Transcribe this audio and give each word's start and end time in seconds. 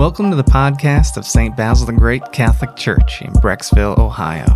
Welcome 0.00 0.30
to 0.30 0.36
the 0.36 0.42
podcast 0.42 1.18
of 1.18 1.26
St. 1.26 1.54
Basil 1.54 1.84
the 1.84 1.92
Great 1.92 2.32
Catholic 2.32 2.74
Church 2.74 3.20
in 3.20 3.34
Brecksville, 3.34 3.98
Ohio, 3.98 4.46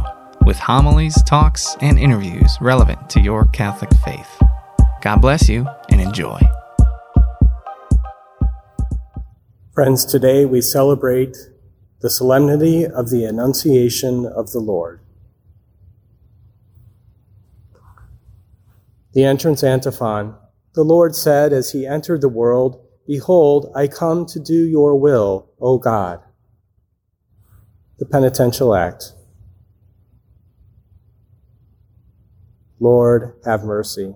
with 0.47 0.57
homilies, 0.57 1.23
talks, 1.25 1.77
and 1.83 1.99
interviews 1.99 2.57
relevant 2.63 3.11
to 3.11 3.21
your 3.21 3.45
Catholic 3.49 3.91
faith. 4.07 4.43
God 5.03 5.21
bless 5.21 5.47
you 5.51 5.69
and 5.91 6.01
enjoy. 6.01 6.41
Friends, 9.75 10.07
today 10.07 10.47
we 10.47 10.63
celebrate 10.63 11.37
the 12.01 12.09
solemnity 12.09 12.87
of 12.87 13.11
the 13.11 13.27
Annunciation 13.27 14.25
of 14.25 14.53
the 14.53 14.61
Lord. 14.61 15.01
The 19.13 19.25
entrance 19.25 19.63
antiphon. 19.63 20.37
The 20.73 20.85
Lord 20.85 21.15
said 21.15 21.53
as 21.53 21.73
he 21.73 21.87
entered 21.87 22.23
the 22.23 22.31
world, 22.31 22.84
Behold, 23.07 23.71
I 23.77 23.87
come 23.87 24.25
to 24.27 24.41
do 24.41 24.67
your 24.67 24.99
will, 24.99 25.51
O 25.61 25.79
God. 25.79 26.21
The 27.99 28.07
penitential 28.07 28.75
act. 28.75 29.13
Lord, 32.81 33.35
have 33.45 33.63
mercy. 33.63 34.15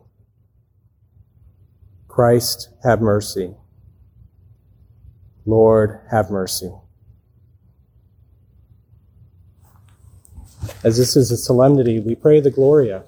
Christ, 2.08 2.70
have 2.82 3.00
mercy. 3.00 3.54
Lord, 5.44 6.00
have 6.10 6.30
mercy. 6.30 6.72
As 10.82 10.96
this 10.96 11.16
is 11.16 11.30
a 11.30 11.36
solemnity, 11.36 12.00
we 12.00 12.14
pray 12.14 12.40
the 12.40 12.50
Gloria. 12.50 13.04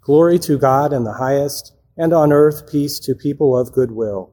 Glory 0.00 0.38
to 0.40 0.58
God 0.58 0.92
in 0.92 1.04
the 1.04 1.14
highest, 1.14 1.74
and 1.96 2.12
on 2.12 2.32
earth 2.32 2.70
peace 2.70 2.98
to 3.00 3.14
people 3.14 3.56
of 3.56 3.72
good 3.72 3.92
will. 3.92 4.32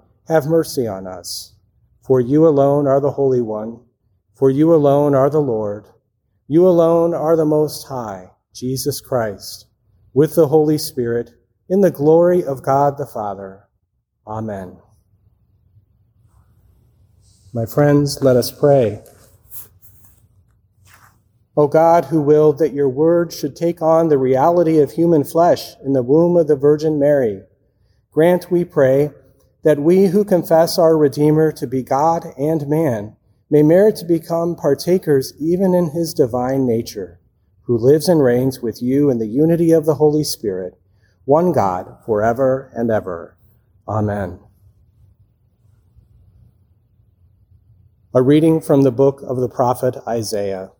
have 0.27 0.45
mercy 0.45 0.87
on 0.87 1.07
us. 1.07 1.53
For 2.01 2.19
you 2.19 2.47
alone 2.47 2.87
are 2.87 2.99
the 2.99 3.11
Holy 3.11 3.41
One, 3.41 3.79
for 4.33 4.49
you 4.49 4.73
alone 4.73 5.13
are 5.13 5.29
the 5.29 5.41
Lord, 5.41 5.85
you 6.47 6.67
alone 6.67 7.13
are 7.13 7.35
the 7.35 7.45
Most 7.45 7.87
High, 7.87 8.31
Jesus 8.53 8.99
Christ, 8.99 9.67
with 10.13 10.35
the 10.35 10.47
Holy 10.47 10.77
Spirit, 10.77 11.31
in 11.69 11.81
the 11.81 11.91
glory 11.91 12.43
of 12.43 12.63
God 12.63 12.97
the 12.97 13.05
Father. 13.05 13.67
Amen. 14.27 14.77
My 17.53 17.65
friends, 17.65 18.21
let 18.21 18.35
us 18.35 18.51
pray. 18.51 19.01
O 21.57 21.67
God, 21.67 22.05
who 22.05 22.21
willed 22.21 22.59
that 22.59 22.73
your 22.73 22.89
word 22.89 23.31
should 23.31 23.55
take 23.55 23.81
on 23.81 24.07
the 24.07 24.17
reality 24.17 24.79
of 24.79 24.91
human 24.91 25.23
flesh 25.23 25.75
in 25.83 25.93
the 25.93 26.03
womb 26.03 26.37
of 26.37 26.47
the 26.47 26.55
Virgin 26.55 26.97
Mary, 26.97 27.43
grant, 28.11 28.49
we 28.49 28.63
pray, 28.63 29.11
that 29.63 29.79
we 29.79 30.07
who 30.07 30.25
confess 30.25 30.79
our 30.79 30.97
Redeemer 30.97 31.51
to 31.51 31.67
be 31.67 31.83
God 31.83 32.25
and 32.37 32.67
man 32.67 33.15
may 33.49 33.61
merit 33.61 33.97
to 33.97 34.05
become 34.05 34.55
partakers 34.55 35.33
even 35.39 35.73
in 35.73 35.91
his 35.91 36.13
divine 36.13 36.65
nature, 36.65 37.19
who 37.63 37.77
lives 37.77 38.07
and 38.07 38.23
reigns 38.23 38.61
with 38.61 38.81
you 38.81 39.09
in 39.09 39.19
the 39.19 39.27
unity 39.27 39.71
of 39.71 39.85
the 39.85 39.95
Holy 39.95 40.23
Spirit, 40.23 40.79
one 41.25 41.51
God, 41.51 41.97
forever 42.05 42.71
and 42.73 42.89
ever. 42.89 43.37
Amen. 43.87 44.39
A 48.13 48.21
reading 48.21 48.61
from 48.61 48.81
the 48.81 48.91
book 48.91 49.21
of 49.21 49.37
the 49.37 49.49
prophet 49.49 49.95
Isaiah. 50.07 50.71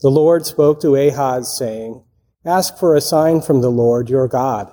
The 0.00 0.10
Lord 0.10 0.46
spoke 0.46 0.80
to 0.80 0.96
Ahaz, 0.96 1.56
saying, 1.56 2.02
Ask 2.44 2.76
for 2.76 2.96
a 2.96 3.00
sign 3.00 3.40
from 3.40 3.60
the 3.60 3.70
Lord 3.70 4.10
your 4.10 4.26
God. 4.26 4.72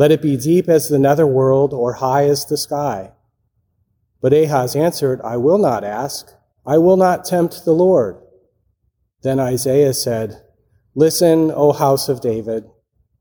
Let 0.00 0.12
it 0.12 0.22
be 0.22 0.38
deep 0.38 0.66
as 0.70 0.88
the 0.88 0.98
nether 0.98 1.26
world 1.26 1.74
or 1.74 1.92
high 1.92 2.24
as 2.24 2.46
the 2.46 2.56
sky. 2.56 3.12
But 4.22 4.32
Ahaz 4.32 4.74
answered, 4.74 5.20
I 5.22 5.36
will 5.36 5.58
not 5.58 5.84
ask. 5.84 6.32
I 6.64 6.78
will 6.78 6.96
not 6.96 7.26
tempt 7.26 7.66
the 7.66 7.74
Lord. 7.74 8.16
Then 9.22 9.38
Isaiah 9.38 9.92
said, 9.92 10.42
Listen, 10.94 11.52
O 11.54 11.74
house 11.74 12.08
of 12.08 12.22
David. 12.22 12.64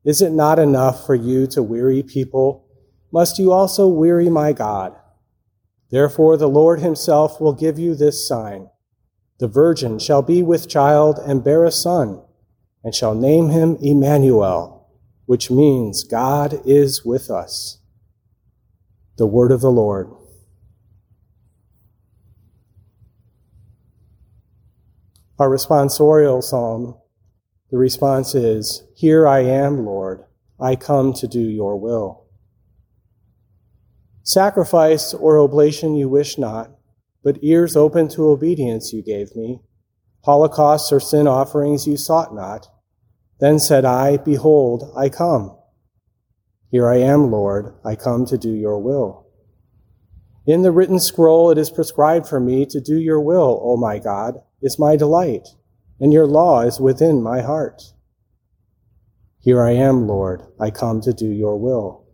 Is 0.06 0.22
it 0.22 0.32
not 0.32 0.58
enough 0.58 1.06
for 1.06 1.16
you 1.16 1.48
to 1.48 1.62
weary 1.62 2.02
people? 2.02 2.66
Must 3.12 3.38
you 3.40 3.52
also 3.52 3.86
weary 3.86 4.30
my 4.30 4.54
God? 4.54 4.96
Therefore 5.92 6.38
the 6.38 6.48
Lord 6.48 6.80
himself 6.80 7.42
will 7.42 7.52
give 7.52 7.78
you 7.78 7.94
this 7.94 8.26
sign. 8.26 8.70
The 9.40 9.50
virgin 9.50 10.00
shall 10.00 10.22
be 10.22 10.42
with 10.42 10.70
child 10.70 11.20
and 11.20 11.44
bear 11.44 11.66
a 11.66 11.74
son, 11.74 12.22
and 12.86 12.96
shall 12.96 13.16
name 13.16 13.50
him 13.50 13.78
Emmanuel 13.82 14.79
which 15.30 15.52
means 15.52 16.04
God 16.04 16.60
is 16.66 17.06
with 17.06 17.30
us. 17.30 17.78
The 19.18 19.28
word 19.28 19.52
of 19.52 19.62
the 19.62 19.70
Lord. 19.70 20.10
Our 25.38 25.48
responsorial 25.48 26.42
psalm, 26.42 26.98
the 27.70 27.78
response 27.78 28.34
is, 28.34 28.82
Here 28.96 29.28
I 29.28 29.42
am, 29.42 29.86
Lord, 29.86 30.24
I 30.60 30.76
come 30.76 31.14
to 31.14 31.28
do 31.28 31.42
your 31.42 31.80
will. 31.80 32.26
Sacrifice 34.24 35.14
or 35.14 35.38
oblation 35.38 35.94
you 35.94 36.10
wish 36.10 36.40
not, 36.40 36.72
but 37.24 37.38
ears 37.44 37.76
open 37.76 38.08
to 38.08 38.30
obedience 38.30 38.94
you 38.94 39.04
gave 39.04 39.36
me. 39.36 39.60
Holocausts 40.22 40.92
or 40.92 41.00
sin 41.00 41.28
offerings 41.28 41.86
you 41.86 41.98
sought 41.98 42.34
not 42.34 42.68
then 43.40 43.60
said 43.60 43.86
I, 43.86 44.18
Behold, 44.18 44.92
I 44.96 45.10
come. 45.10 45.56
Here 46.72 46.90
I 46.90 46.98
am, 46.98 47.32
Lord, 47.32 47.74
I 47.84 47.96
come 47.96 48.26
to 48.28 48.38
do 48.38 48.52
your 48.52 48.80
will. 48.80 49.28
In 50.46 50.62
the 50.62 50.72
written 50.72 51.00
scroll 51.00 51.52
it 51.52 51.58
is 51.58 51.70
prescribed 51.70 52.28
for 52.28 52.40
me 52.40 52.66
to 52.68 52.82
do 52.82 53.00
your 53.00 53.22
will, 53.22 53.60
O 53.64 53.78
my 53.78 54.00
God, 54.00 54.42
is 54.62 54.80
my 54.80 54.96
delight, 54.96 55.48
and 56.00 56.12
your 56.12 56.26
law 56.26 56.62
is 56.62 56.80
within 56.80 57.22
my 57.22 57.42
heart. 57.42 57.94
Here 59.40 59.64
I 59.64 59.72
am, 59.72 60.08
Lord, 60.08 60.44
I 60.60 60.70
come 60.70 61.02
to 61.02 61.14
do 61.14 61.28
your 61.28 61.58
will. 61.58 62.06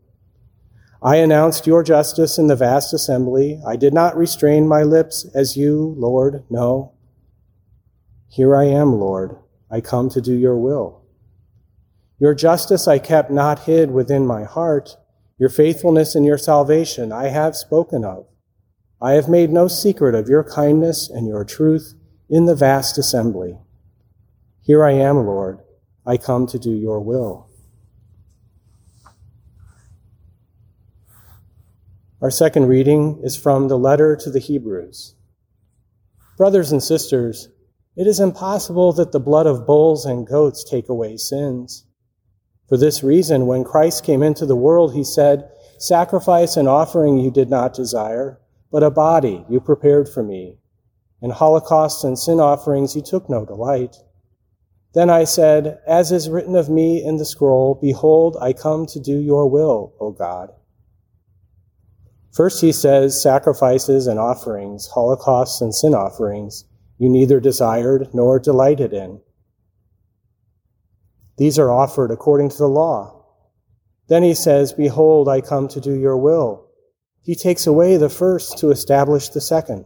I 1.01 1.17
announced 1.17 1.67
your 1.67 1.83
justice 1.83 2.37
in 2.37 2.47
the 2.47 2.55
vast 2.55 2.93
assembly. 2.93 3.61
I 3.65 3.75
did 3.75 3.93
not 3.93 4.17
restrain 4.17 4.67
my 4.67 4.83
lips 4.83 5.25
as 5.35 5.55
you, 5.55 5.95
Lord, 5.97 6.43
know. 6.49 6.93
Here 8.27 8.55
I 8.55 8.65
am, 8.65 8.93
Lord, 8.99 9.37
I 9.69 9.81
come 9.81 10.09
to 10.09 10.21
do 10.21 10.33
your 10.33 10.57
will. 10.57 11.04
Your 12.19 12.33
justice 12.33 12.87
I 12.87 12.99
kept 12.99 13.29
not 13.29 13.63
hid 13.63 13.91
within 13.91 14.25
my 14.25 14.43
heart. 14.43 14.97
Your 15.37 15.49
faithfulness 15.49 16.15
and 16.15 16.25
your 16.25 16.37
salvation 16.37 17.11
I 17.11 17.27
have 17.27 17.55
spoken 17.55 18.05
of. 18.05 18.27
I 19.01 19.11
have 19.13 19.27
made 19.27 19.49
no 19.49 19.67
secret 19.67 20.15
of 20.15 20.29
your 20.29 20.43
kindness 20.43 21.09
and 21.09 21.27
your 21.27 21.43
truth 21.43 21.93
in 22.29 22.45
the 22.45 22.55
vast 22.55 22.97
assembly. 22.97 23.57
Here 24.61 24.85
I 24.85 24.93
am, 24.93 25.17
Lord. 25.17 25.59
I 26.05 26.17
come 26.17 26.47
to 26.47 26.57
do 26.57 26.71
your 26.71 27.01
will. 27.01 27.49
Our 32.21 32.31
second 32.31 32.67
reading 32.67 33.19
is 33.23 33.35
from 33.35 33.67
the 33.67 33.77
letter 33.77 34.15
to 34.15 34.31
the 34.31 34.39
Hebrews. 34.39 35.15
Brothers 36.37 36.71
and 36.71 36.81
sisters, 36.81 37.49
it 37.95 38.07
is 38.07 38.19
impossible 38.19 38.93
that 38.93 39.11
the 39.11 39.19
blood 39.19 39.45
of 39.45 39.67
bulls 39.67 40.05
and 40.05 40.25
goats 40.25 40.63
take 40.63 40.89
away 40.89 41.17
sins. 41.17 41.85
For 42.67 42.77
this 42.77 43.03
reason, 43.03 43.45
when 43.45 43.63
Christ 43.63 44.03
came 44.03 44.23
into 44.23 44.45
the 44.45 44.55
world, 44.55 44.93
he 44.93 45.03
said, 45.03 45.49
Sacrifice 45.77 46.57
and 46.57 46.67
offering 46.67 47.17
you 47.17 47.29
did 47.29 47.49
not 47.49 47.73
desire, 47.73 48.39
but 48.71 48.81
a 48.81 48.89
body 48.89 49.45
you 49.49 49.59
prepared 49.59 50.09
for 50.09 50.23
me. 50.23 50.57
In 51.21 51.29
holocausts 51.29 52.03
and 52.03 52.17
sin 52.17 52.39
offerings 52.39 52.95
you 52.95 53.01
took 53.01 53.29
no 53.29 53.45
delight. 53.45 53.97
Then 54.93 55.09
I 55.09 55.25
said, 55.25 55.79
As 55.85 56.11
is 56.11 56.29
written 56.29 56.55
of 56.55 56.69
me 56.69 57.03
in 57.03 57.17
the 57.17 57.25
scroll, 57.25 57.75
Behold, 57.75 58.37
I 58.41 58.53
come 58.53 58.85
to 58.87 58.99
do 58.99 59.19
your 59.19 59.47
will, 59.47 59.93
O 59.99 60.11
God. 60.11 60.51
First 62.31 62.61
he 62.61 62.71
says, 62.71 63.21
Sacrifices 63.21 64.07
and 64.07 64.19
offerings, 64.19 64.87
holocausts 64.87 65.61
and 65.61 65.73
sin 65.73 65.93
offerings, 65.93 66.65
you 66.97 67.09
neither 67.09 67.39
desired 67.39 68.09
nor 68.13 68.39
delighted 68.39 68.93
in 68.93 69.21
these 71.37 71.59
are 71.59 71.71
offered 71.71 72.11
according 72.11 72.49
to 72.49 72.57
the 72.57 72.67
law. 72.67 73.25
Then 74.07 74.23
he 74.23 74.33
says, 74.33 74.73
Behold, 74.73 75.27
I 75.27 75.41
come 75.41 75.67
to 75.69 75.81
do 75.81 75.93
your 75.93 76.17
will. 76.17 76.67
He 77.21 77.35
takes 77.35 77.65
away 77.65 77.97
the 77.97 78.09
first 78.09 78.59
to 78.59 78.71
establish 78.71 79.29
the 79.29 79.41
second. 79.41 79.85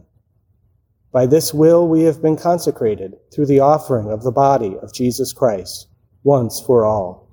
By 1.12 1.26
this 1.26 1.52
will 1.52 1.88
we 1.88 2.02
have 2.02 2.22
been 2.22 2.36
consecrated 2.36 3.16
through 3.32 3.46
the 3.46 3.60
offering 3.60 4.10
of 4.10 4.22
the 4.22 4.30
body 4.30 4.76
of 4.80 4.94
Jesus 4.94 5.32
Christ, 5.32 5.88
once 6.22 6.60
for 6.60 6.84
all. 6.84 7.28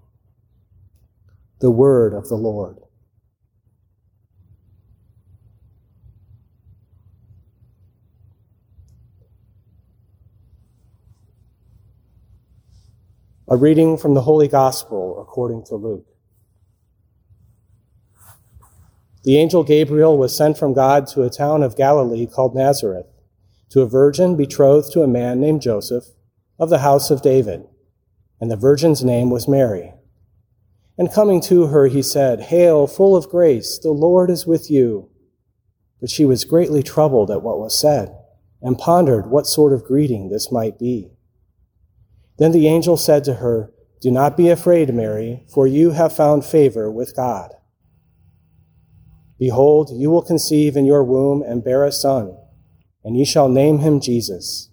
The 1.60 1.72
word 1.72 2.14
of 2.14 2.30
the 2.30 2.36
Lord. 2.36 2.78
A 13.50 13.56
reading 13.56 13.98
from 13.98 14.14
the 14.14 14.24
Holy 14.24 14.50
Gospel 14.50 15.22
according 15.22 15.64
to 15.68 15.76
Luke. 15.76 16.06
The 19.24 19.38
angel 19.38 19.64
Gabriel 19.64 20.18
was 20.18 20.36
sent 20.36 20.58
from 20.58 20.74
God 20.74 21.08
to 21.08 21.24
a 21.24 21.30
town 21.30 21.64
of 21.64 21.78
Galilee 21.78 22.28
called 22.28 22.54
Nazareth 22.54 23.06
to 23.70 23.80
a 23.80 23.88
virgin 23.88 24.36
betrothed 24.36 24.92
to 24.92 25.02
a 25.02 25.08
man 25.08 25.40
named 25.40 25.62
Joseph 25.62 26.08
of 26.60 26.70
the 26.70 26.80
house 26.80 27.10
of 27.10 27.22
David, 27.22 27.64
and 28.42 28.52
the 28.52 28.58
virgin's 28.58 29.02
name 29.02 29.30
was 29.30 29.48
Mary. 29.48 29.94
And 30.98 31.14
coming 31.14 31.40
to 31.44 31.68
her, 31.68 31.88
he 31.88 32.02
said, 32.02 32.42
Hail, 32.42 32.86
full 32.86 33.16
of 33.16 33.30
grace, 33.30 33.80
the 33.80 33.92
Lord 33.92 34.30
is 34.30 34.46
with 34.46 34.70
you. 34.70 35.10
But 36.02 36.10
she 36.10 36.26
was 36.26 36.44
greatly 36.44 36.84
troubled 36.84 37.32
at 37.32 37.44
what 37.44 37.60
was 37.60 37.80
said, 37.80 38.14
and 38.62 38.78
pondered 38.78 39.28
what 39.28 39.48
sort 39.48 39.72
of 39.72 39.86
greeting 39.86 40.28
this 40.28 40.52
might 40.52 40.78
be. 40.78 41.17
Then 42.38 42.52
the 42.52 42.68
angel 42.68 42.98
said 42.98 43.24
to 43.26 43.36
her, 43.36 43.72
Do 44.02 44.12
not 44.12 44.38
be 44.38 44.50
afraid, 44.50 44.94
Mary, 44.94 45.44
for 45.54 45.68
you 45.68 45.92
have 45.92 46.16
found 46.16 46.46
favor 46.46 46.92
with 46.92 47.16
God. 47.16 47.54
Behold, 49.40 49.90
you 49.94 50.10
will 50.10 50.22
conceive 50.22 50.76
in 50.76 50.86
your 50.86 51.04
womb 51.04 51.42
and 51.42 51.64
bear 51.64 51.84
a 51.84 51.92
son 51.92 52.38
and 53.08 53.16
ye 53.16 53.24
shall 53.24 53.48
name 53.48 53.80
him 53.80 54.02
Jesus. 54.02 54.70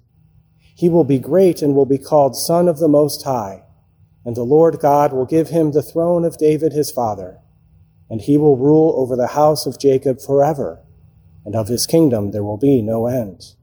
He 0.75 0.89
will 0.89 1.05
be 1.05 1.21
great 1.21 1.63
and 1.63 1.73
will 1.73 1.87
be 1.87 1.99
called 1.99 2.35
Son 2.35 2.67
of 2.67 2.81
the 2.81 2.89
Most 2.89 3.23
High, 3.23 3.63
and 4.25 4.35
the 4.35 4.43
Lord 4.43 4.81
God 4.81 5.13
will 5.13 5.25
give 5.25 5.51
him 5.51 5.71
the 5.71 5.85
throne 5.85 6.25
of 6.25 6.37
David 6.37 6.73
his 6.73 6.91
father, 6.91 7.39
and 8.11 8.21
he 8.21 8.37
will 8.37 8.57
rule 8.57 8.93
over 8.97 9.15
the 9.15 9.29
house 9.29 9.67
of 9.67 9.79
Jacob 9.79 10.21
forever, 10.21 10.83
and 11.45 11.55
of 11.55 11.69
his 11.69 11.87
kingdom 11.87 12.33
there 12.33 12.43
will 12.43 12.57
be 12.57 12.83
no 12.83 13.07
end. 13.07 13.55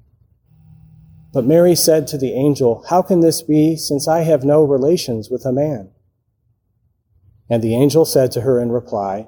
But 1.34 1.46
Mary 1.46 1.76
said 1.76 2.08
to 2.08 2.18
the 2.18 2.34
angel, 2.34 2.84
How 2.90 3.02
can 3.02 3.22
this 3.22 3.42
be, 3.42 3.76
since 3.78 4.08
I 4.08 4.22
have 4.22 4.44
no 4.44 4.64
relations 4.64 5.30
with 5.30 5.46
a 5.46 5.54
man? 5.54 5.92
And 7.50 7.62
the 7.62 7.76
angel 7.76 8.06
said 8.06 8.32
to 8.32 8.42
her 8.42 8.60
in 8.60 8.72
reply, 8.72 9.28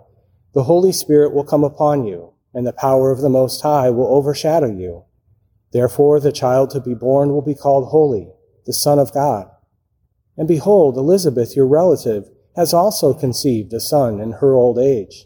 The 0.53 0.63
Holy 0.63 0.91
Spirit 0.91 1.33
will 1.33 1.45
come 1.45 1.63
upon 1.63 2.05
you, 2.05 2.33
and 2.53 2.67
the 2.67 2.73
power 2.73 3.11
of 3.11 3.21
the 3.21 3.29
Most 3.29 3.61
High 3.61 3.89
will 3.89 4.07
overshadow 4.07 4.69
you. 4.69 5.05
Therefore, 5.71 6.19
the 6.19 6.31
child 6.31 6.69
to 6.71 6.81
be 6.81 6.93
born 6.93 7.29
will 7.29 7.41
be 7.41 7.55
called 7.55 7.89
Holy, 7.89 8.31
the 8.65 8.73
Son 8.73 8.99
of 8.99 9.13
God. 9.13 9.49
And 10.37 10.47
behold, 10.47 10.97
Elizabeth, 10.97 11.55
your 11.55 11.67
relative, 11.67 12.29
has 12.55 12.73
also 12.73 13.13
conceived 13.13 13.73
a 13.73 13.79
son 13.79 14.19
in 14.19 14.33
her 14.33 14.53
old 14.53 14.77
age. 14.77 15.25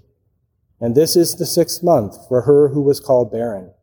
And 0.79 0.95
this 0.95 1.15
is 1.15 1.35
the 1.35 1.45
sixth 1.45 1.83
month 1.83 2.15
for 2.27 2.41
her 2.41 2.69
who 2.69 2.81
was 2.81 2.99
called 2.99 3.31
barren. 3.31 3.73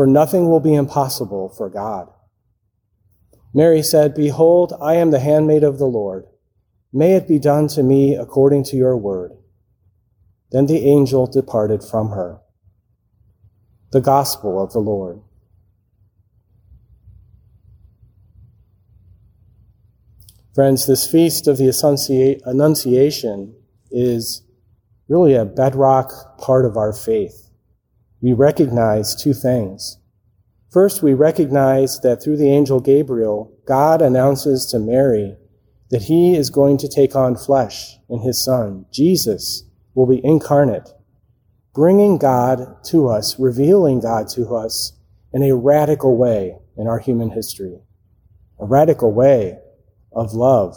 For 0.00 0.06
nothing 0.06 0.48
will 0.48 0.60
be 0.60 0.72
impossible 0.72 1.50
for 1.50 1.68
God. 1.68 2.08
Mary 3.52 3.82
said, 3.82 4.14
Behold, 4.14 4.72
I 4.80 4.94
am 4.94 5.10
the 5.10 5.20
handmaid 5.20 5.62
of 5.62 5.78
the 5.78 5.84
Lord. 5.84 6.24
May 6.90 7.16
it 7.16 7.28
be 7.28 7.38
done 7.38 7.68
to 7.68 7.82
me 7.82 8.14
according 8.14 8.64
to 8.64 8.76
your 8.76 8.96
word. 8.96 9.32
Then 10.52 10.64
the 10.64 10.86
angel 10.88 11.26
departed 11.26 11.84
from 11.84 12.12
her. 12.12 12.40
The 13.92 14.00
Gospel 14.00 14.58
of 14.58 14.72
the 14.72 14.78
Lord. 14.78 15.20
Friends, 20.54 20.86
this 20.86 21.06
feast 21.06 21.46
of 21.46 21.58
the 21.58 22.40
Annunciation 22.46 23.54
is 23.90 24.44
really 25.08 25.34
a 25.34 25.44
bedrock 25.44 26.38
part 26.38 26.64
of 26.64 26.78
our 26.78 26.94
faith. 26.94 27.49
We 28.22 28.32
recognize 28.32 29.14
two 29.14 29.32
things. 29.32 29.96
First, 30.70 31.02
we 31.02 31.14
recognize 31.14 31.98
that 32.00 32.22
through 32.22 32.36
the 32.36 32.50
angel 32.50 32.80
Gabriel, 32.80 33.52
God 33.66 34.02
announces 34.02 34.66
to 34.66 34.78
Mary 34.78 35.36
that 35.90 36.02
he 36.02 36.36
is 36.36 36.50
going 36.50 36.78
to 36.78 36.88
take 36.88 37.16
on 37.16 37.36
flesh 37.36 37.96
in 38.08 38.20
his 38.20 38.44
son. 38.44 38.86
Jesus 38.92 39.64
will 39.94 40.06
be 40.06 40.24
incarnate, 40.24 40.88
bringing 41.74 42.18
God 42.18 42.84
to 42.84 43.08
us, 43.08 43.38
revealing 43.38 44.00
God 44.00 44.28
to 44.30 44.54
us 44.54 44.92
in 45.32 45.42
a 45.42 45.56
radical 45.56 46.16
way 46.16 46.56
in 46.76 46.86
our 46.86 46.98
human 46.98 47.30
history. 47.30 47.80
A 48.60 48.66
radical 48.66 49.12
way 49.12 49.58
of 50.12 50.34
love 50.34 50.76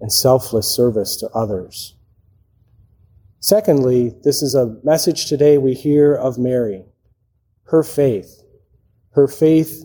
and 0.00 0.12
selfless 0.12 0.74
service 0.74 1.16
to 1.16 1.28
others. 1.30 1.96
Secondly, 3.40 4.14
this 4.24 4.42
is 4.42 4.54
a 4.54 4.76
message 4.82 5.26
today 5.26 5.58
we 5.58 5.72
hear 5.72 6.14
of 6.14 6.38
Mary, 6.38 6.84
her 7.64 7.84
faith, 7.84 8.42
her 9.12 9.28
faith 9.28 9.84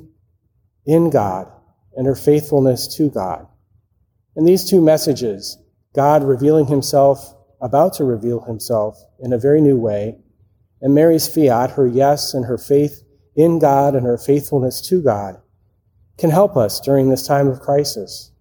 in 0.86 1.12
God 1.12 1.52
and 1.96 2.08
her 2.08 2.16
faithfulness 2.16 2.96
to 2.96 3.10
God. 3.12 3.48
And 4.36 4.48
these 4.48 4.68
two 4.68 4.82
messages, 4.82 5.60
God 5.94 6.24
revealing 6.24 6.66
himself, 6.66 7.36
about 7.62 7.94
to 7.94 8.04
reveal 8.04 8.42
himself 8.42 8.98
in 9.20 9.32
a 9.32 9.38
very 9.38 9.62
new 9.62 9.78
way, 9.78 10.18
and 10.82 10.96
Mary's 10.96 11.28
fiat, 11.28 11.72
her 11.72 11.88
yes 11.88 12.34
and 12.34 12.46
her 12.46 12.58
faith 12.58 13.04
in 13.36 13.60
God 13.60 13.96
and 13.96 14.06
her 14.06 14.18
faithfulness 14.18 14.82
to 14.90 15.02
God, 15.02 15.40
can 16.18 16.32
help 16.32 16.58
us 16.58 16.80
during 16.80 17.10
this 17.10 17.26
time 17.26 17.48
of 17.48 17.60
crisis 17.60 18.32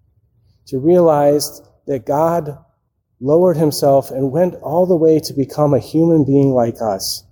to 0.65 0.79
realize 0.79 1.61
that 1.85 2.05
God 2.05 2.57
lowered 3.23 3.55
himself 3.55 4.11
and 4.11 4.33
went 4.33 4.53
all 4.55 4.85
the 4.85 4.95
way 4.97 5.17
to 5.17 5.33
become 5.33 5.73
a 5.73 5.79
human 5.79 6.25
being 6.25 6.51
like 6.51 6.81
us 6.81 7.23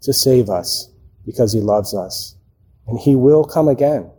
to 0.00 0.12
save 0.12 0.48
us 0.48 0.88
because 1.26 1.52
he 1.52 1.60
loves 1.60 1.92
us. 1.92 2.36
And 2.86 3.00
he 3.00 3.16
will 3.16 3.44
come 3.44 3.66
again. 3.66 4.10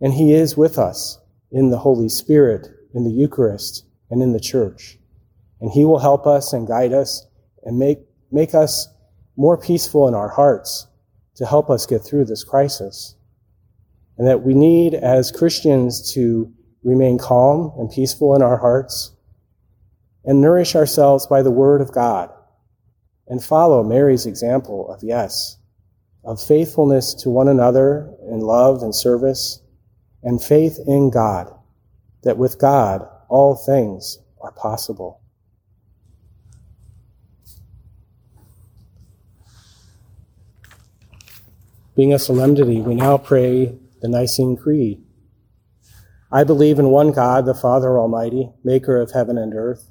And 0.00 0.12
he 0.12 0.34
is 0.34 0.56
with 0.56 0.78
us 0.78 1.18
in 1.52 1.70
the 1.70 1.78
Holy 1.78 2.08
Spirit, 2.08 2.66
in 2.92 3.04
the 3.04 3.10
Eucharist, 3.10 3.84
and 4.10 4.20
in 4.20 4.32
the 4.32 4.40
church. 4.40 4.98
And 5.60 5.70
he 5.70 5.84
will 5.84 6.00
help 6.00 6.26
us 6.26 6.52
and 6.52 6.66
guide 6.66 6.92
us 6.92 7.24
and 7.62 7.78
make, 7.78 8.00
make 8.32 8.52
us 8.52 8.88
more 9.36 9.56
peaceful 9.56 10.08
in 10.08 10.14
our 10.14 10.28
hearts 10.28 10.88
to 11.36 11.46
help 11.46 11.70
us 11.70 11.86
get 11.86 12.02
through 12.02 12.24
this 12.24 12.42
crisis. 12.42 13.14
And 14.18 14.26
that 14.26 14.42
we 14.42 14.54
need 14.54 14.94
as 14.94 15.30
Christians 15.30 16.12
to 16.14 16.52
remain 16.82 17.16
calm 17.16 17.72
and 17.78 17.88
peaceful 17.90 18.34
in 18.34 18.42
our 18.42 18.56
hearts, 18.56 19.12
and 20.26 20.40
nourish 20.40 20.74
ourselves 20.74 21.26
by 21.26 21.40
the 21.40 21.50
Word 21.50 21.80
of 21.80 21.92
God, 21.92 22.30
and 23.28 23.42
follow 23.42 23.82
Mary's 23.82 24.26
example 24.26 24.92
of 24.92 25.02
yes, 25.02 25.56
of 26.24 26.42
faithfulness 26.42 27.14
to 27.14 27.30
one 27.30 27.48
another 27.48 28.12
in 28.28 28.40
love 28.40 28.82
and 28.82 28.94
service, 28.94 29.60
and 30.24 30.42
faith 30.42 30.78
in 30.86 31.10
God, 31.10 31.54
that 32.24 32.36
with 32.36 32.58
God 32.58 33.08
all 33.28 33.54
things 33.54 34.18
are 34.40 34.52
possible. 34.52 35.20
Being 41.94 42.12
a 42.12 42.18
solemnity, 42.18 42.82
we 42.82 42.94
now 42.94 43.16
pray 43.16 43.78
the 44.02 44.08
Nicene 44.08 44.56
Creed. 44.56 45.02
I 46.30 46.44
believe 46.44 46.78
in 46.78 46.90
one 46.90 47.12
God, 47.12 47.46
the 47.46 47.54
Father 47.54 47.98
Almighty, 47.98 48.50
maker 48.64 49.00
of 49.00 49.12
heaven 49.12 49.38
and 49.38 49.54
earth, 49.54 49.90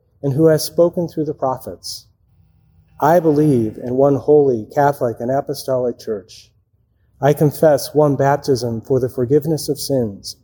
and 0.23 0.33
who 0.33 0.47
has 0.47 0.63
spoken 0.63 1.07
through 1.07 1.25
the 1.25 1.33
prophets. 1.33 2.07
I 3.01 3.19
believe 3.19 3.77
in 3.77 3.95
one 3.95 4.15
holy, 4.15 4.67
Catholic, 4.73 5.17
and 5.19 5.31
Apostolic 5.31 5.97
Church. 5.97 6.51
I 7.19 7.33
confess 7.33 7.93
one 7.93 8.15
baptism 8.15 8.81
for 8.81 8.99
the 8.99 9.09
forgiveness 9.09 9.69
of 9.69 9.79
sins, 9.79 10.37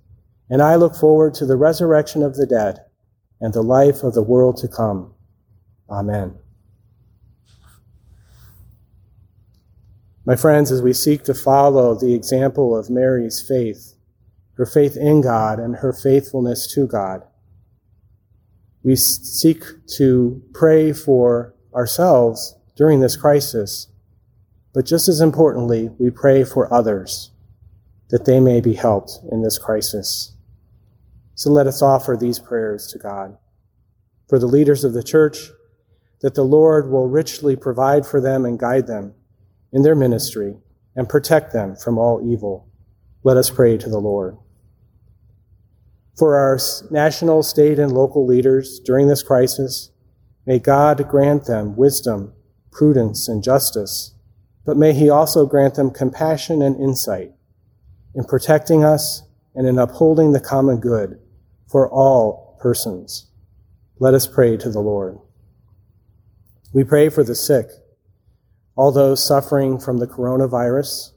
and 0.49 0.61
I 0.61 0.75
look 0.75 0.95
forward 0.95 1.33
to 1.35 1.45
the 1.45 1.57
resurrection 1.57 2.23
of 2.23 2.35
the 2.35 2.47
dead 2.47 2.79
and 3.39 3.53
the 3.53 3.61
life 3.61 4.03
of 4.03 4.13
the 4.13 4.23
world 4.23 4.57
to 4.57 4.67
come. 4.67 5.13
Amen. 5.89 6.35
My 10.25 10.35
friends, 10.35 10.71
as 10.71 10.81
we 10.81 10.93
seek 10.93 11.23
to 11.23 11.33
follow 11.33 11.95
the 11.95 12.13
example 12.13 12.75
of 12.75 12.89
Mary's 12.89 13.41
faith, 13.47 13.93
her 14.55 14.65
faith 14.65 14.97
in 14.97 15.21
God 15.21 15.59
and 15.59 15.77
her 15.77 15.93
faithfulness 15.93 16.67
to 16.73 16.85
God, 16.85 17.23
we 18.87 18.95
seek 18.95 19.65
to 19.97 20.41
pray 20.53 20.93
for 20.93 21.53
ourselves 21.75 22.55
during 22.77 23.01
this 23.01 23.17
crisis, 23.17 23.87
but 24.73 24.85
just 24.85 25.09
as 25.09 25.19
importantly, 25.19 25.89
we 25.99 26.09
pray 26.09 26.45
for 26.45 26.73
others 26.73 27.31
that 28.11 28.23
they 28.23 28.39
may 28.39 28.61
be 28.61 28.75
helped 28.75 29.19
in 29.29 29.43
this 29.43 29.57
crisis. 29.57 30.37
So 31.35 31.49
let 31.49 31.67
us 31.67 31.81
offer 31.81 32.15
these 32.15 32.39
prayers 32.39 32.87
to 32.93 32.97
God. 32.97 33.37
For 34.29 34.39
the 34.39 34.47
leaders 34.47 34.85
of 34.85 34.93
the 34.93 35.03
church, 35.03 35.49
that 36.21 36.35
the 36.35 36.45
Lord 36.45 36.89
will 36.89 37.09
richly 37.09 37.57
provide 37.57 38.05
for 38.05 38.21
them 38.21 38.45
and 38.45 38.57
guide 38.57 38.87
them 38.87 39.13
in 39.73 39.81
their 39.81 39.95
ministry 39.95 40.55
and 40.95 41.09
protect 41.09 41.51
them 41.51 41.75
from 41.75 41.97
all 41.97 42.25
evil. 42.25 42.69
Let 43.21 43.35
us 43.35 43.49
pray 43.49 43.77
to 43.79 43.89
the 43.89 43.99
Lord. 43.99 44.37
For 46.17 46.35
our 46.35 46.57
national, 46.89 47.43
state, 47.43 47.77
and 47.77 47.91
local 47.91 48.25
leaders 48.25 48.79
during 48.79 49.07
this 49.07 49.21
crisis, 49.21 49.91
may 50.47 50.57
God 50.57 51.07
grant 51.07 51.45
them 51.45 51.75
wisdom, 51.75 52.33
prudence, 52.71 53.27
and 53.27 53.43
justice, 53.43 54.15
but 54.65 54.77
may 54.77 54.93
He 54.93 55.11
also 55.11 55.45
grant 55.45 55.75
them 55.75 55.91
compassion 55.91 56.63
and 56.63 56.75
insight 56.81 57.33
in 58.15 58.23
protecting 58.23 58.83
us 58.83 59.21
and 59.53 59.67
in 59.67 59.77
upholding 59.77 60.31
the 60.31 60.39
common 60.39 60.79
good 60.79 61.19
for 61.69 61.87
all 61.87 62.57
persons. 62.59 63.27
Let 63.99 64.15
us 64.15 64.25
pray 64.25 64.57
to 64.57 64.71
the 64.71 64.79
Lord. 64.79 65.19
We 66.73 66.83
pray 66.83 67.09
for 67.09 67.23
the 67.23 67.35
sick, 67.35 67.67
all 68.75 68.91
those 68.91 69.25
suffering 69.25 69.79
from 69.79 69.99
the 69.99 70.07
coronavirus, 70.07 71.11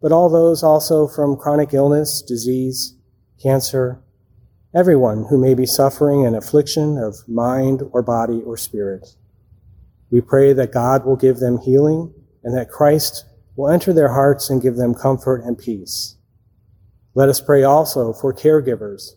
but 0.00 0.10
all 0.10 0.28
those 0.28 0.64
also 0.64 1.06
from 1.06 1.36
chronic 1.36 1.72
illness, 1.72 2.22
disease, 2.22 2.96
cancer, 3.40 4.02
everyone 4.74 5.26
who 5.28 5.36
may 5.36 5.52
be 5.52 5.66
suffering 5.66 6.24
an 6.24 6.34
affliction 6.34 6.96
of 6.96 7.28
mind 7.28 7.82
or 7.92 8.02
body 8.02 8.40
or 8.46 8.56
spirit. 8.56 9.16
We 10.10 10.22
pray 10.22 10.54
that 10.54 10.72
God 10.72 11.04
will 11.04 11.16
give 11.16 11.38
them 11.38 11.58
healing 11.58 12.14
and 12.42 12.56
that 12.56 12.70
Christ 12.70 13.26
will 13.54 13.70
enter 13.70 13.92
their 13.92 14.08
hearts 14.08 14.48
and 14.48 14.62
give 14.62 14.76
them 14.76 14.94
comfort 14.94 15.42
and 15.44 15.58
peace. 15.58 16.16
Let 17.14 17.28
us 17.28 17.40
pray 17.40 17.62
also 17.62 18.14
for 18.14 18.32
caregivers 18.32 19.10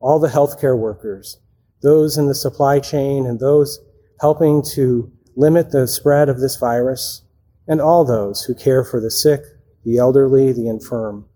all 0.00 0.20
the 0.20 0.28
healthcare 0.28 0.78
workers, 0.78 1.38
those 1.82 2.18
in 2.18 2.26
the 2.26 2.34
supply 2.34 2.78
chain 2.78 3.26
and 3.26 3.40
those 3.40 3.80
helping 4.20 4.62
to 4.62 5.10
limit 5.34 5.70
the 5.70 5.88
spread 5.88 6.28
of 6.28 6.38
this 6.38 6.56
virus, 6.56 7.22
and 7.66 7.80
all 7.80 8.04
those 8.04 8.42
who 8.42 8.54
care 8.54 8.84
for 8.84 9.00
the 9.00 9.10
sick, 9.10 9.40
the 9.84 9.98
elderly, 9.98 10.52
the 10.52 10.68
infirm, 10.68 11.26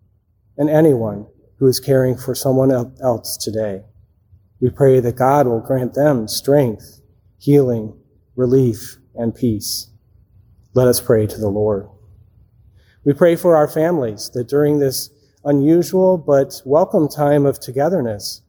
and 0.56 0.70
anyone 0.70 1.26
who 1.62 1.68
is 1.68 1.78
caring 1.78 2.16
for 2.16 2.34
someone 2.34 2.72
else 3.00 3.36
today. 3.36 3.84
We 4.60 4.68
pray 4.68 4.98
that 4.98 5.14
God 5.14 5.46
will 5.46 5.60
grant 5.60 5.94
them 5.94 6.26
strength, 6.26 7.00
healing, 7.38 7.96
relief, 8.34 8.96
and 9.14 9.32
peace. 9.32 9.88
Let 10.74 10.88
us 10.88 11.00
pray 11.00 11.28
to 11.28 11.38
the 11.38 11.48
Lord. 11.48 11.88
We 13.04 13.12
pray 13.12 13.36
for 13.36 13.54
our 13.54 13.68
families 13.68 14.28
that 14.34 14.48
during 14.48 14.80
this 14.80 15.10
unusual 15.44 16.18
but 16.18 16.60
welcome 16.64 17.08
time 17.08 17.46
of 17.46 17.60
togetherness, 17.60 18.42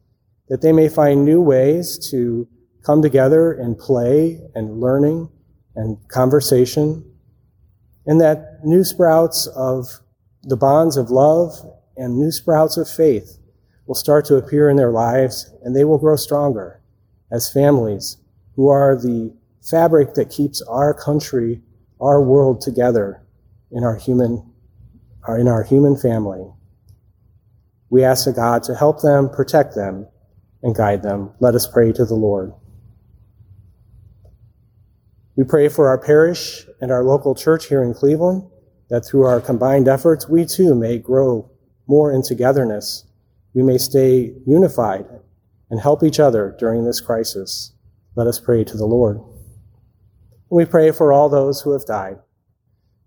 that 0.48 0.60
they 0.60 0.72
may 0.72 0.88
find 0.88 1.24
new 1.24 1.40
ways 1.40 2.10
to 2.10 2.48
come 2.84 3.00
together 3.00 3.52
in 3.52 3.76
play 3.76 4.40
and 4.56 4.80
learning 4.80 5.28
and 5.76 5.98
conversation, 6.08 7.04
and 8.06 8.20
that 8.20 8.58
new 8.64 8.82
sprouts 8.82 9.46
of 9.54 10.00
the 10.42 10.56
bonds 10.56 10.96
of 10.96 11.12
love 11.12 11.52
and 11.96 12.18
new 12.18 12.30
sprouts 12.30 12.76
of 12.76 12.88
faith 12.88 13.38
will 13.86 13.94
start 13.94 14.24
to 14.26 14.36
appear 14.36 14.68
in 14.68 14.76
their 14.76 14.90
lives, 14.90 15.50
and 15.62 15.74
they 15.74 15.84
will 15.84 15.98
grow 15.98 16.16
stronger 16.16 16.80
as 17.30 17.52
families 17.52 18.18
who 18.56 18.68
are 18.68 18.96
the 18.96 19.34
fabric 19.62 20.14
that 20.14 20.30
keeps 20.30 20.62
our 20.62 20.94
country, 20.94 21.60
our 22.00 22.22
world 22.22 22.60
together 22.60 23.22
in 23.70 23.84
our 23.84 23.96
human, 23.96 24.52
uh, 25.28 25.34
in 25.34 25.48
our 25.48 25.62
human 25.62 25.96
family. 25.96 26.46
We 27.90 28.04
ask 28.04 28.32
God 28.34 28.62
to 28.64 28.74
help 28.74 29.02
them, 29.02 29.28
protect 29.28 29.74
them, 29.74 30.06
and 30.62 30.74
guide 30.74 31.02
them. 31.02 31.30
Let 31.40 31.54
us 31.54 31.66
pray 31.66 31.92
to 31.92 32.04
the 32.04 32.14
Lord. 32.14 32.52
We 35.36 35.44
pray 35.44 35.68
for 35.68 35.88
our 35.88 35.98
parish 35.98 36.66
and 36.80 36.90
our 36.90 37.02
local 37.02 37.34
church 37.34 37.66
here 37.66 37.82
in 37.82 37.92
Cleveland, 37.92 38.44
that 38.88 39.04
through 39.04 39.24
our 39.24 39.40
combined 39.40 39.88
efforts, 39.88 40.28
we 40.28 40.44
too 40.44 40.74
may 40.74 40.98
grow 40.98 41.50
more 41.86 42.12
in 42.12 42.22
togetherness. 42.22 43.04
We 43.54 43.62
may 43.62 43.78
stay 43.78 44.34
unified 44.46 45.06
and 45.70 45.80
help 45.80 46.02
each 46.02 46.20
other 46.20 46.54
during 46.58 46.84
this 46.84 47.00
crisis. 47.00 47.72
Let 48.16 48.26
us 48.26 48.40
pray 48.40 48.64
to 48.64 48.76
the 48.76 48.86
Lord. 48.86 49.20
We 50.50 50.64
pray 50.64 50.90
for 50.90 51.12
all 51.12 51.28
those 51.28 51.60
who 51.60 51.72
have 51.72 51.86
died. 51.86 52.18